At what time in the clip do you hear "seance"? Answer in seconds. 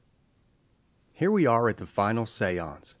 2.25-2.89